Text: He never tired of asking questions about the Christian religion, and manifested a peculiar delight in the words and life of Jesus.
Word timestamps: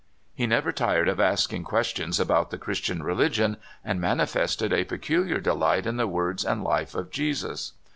He 0.33 0.47
never 0.47 0.71
tired 0.71 1.07
of 1.07 1.19
asking 1.19 1.63
questions 1.65 2.19
about 2.19 2.49
the 2.49 2.57
Christian 2.57 3.03
religion, 3.03 3.57
and 3.85 4.01
manifested 4.01 4.73
a 4.73 4.83
peculiar 4.83 5.39
delight 5.39 5.85
in 5.85 5.97
the 5.97 6.07
words 6.07 6.43
and 6.43 6.63
life 6.63 6.95
of 6.95 7.11
Jesus. 7.11 7.73